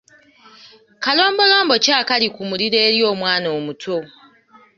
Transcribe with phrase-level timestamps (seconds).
[1.03, 3.97] Kalombolombo ki akali ku muliro eri omwana omuto?